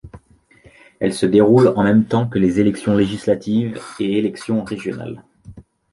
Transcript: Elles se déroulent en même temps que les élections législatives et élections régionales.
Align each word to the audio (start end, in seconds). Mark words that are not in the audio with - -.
Elles 0.99 1.13
se 1.13 1.27
déroulent 1.27 1.73
en 1.75 1.83
même 1.83 2.05
temps 2.05 2.27
que 2.27 2.39
les 2.39 2.59
élections 2.59 2.95
législatives 2.95 3.79
et 3.99 4.17
élections 4.17 4.63
régionales. 4.63 5.21